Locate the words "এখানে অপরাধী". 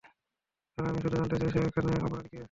1.63-2.29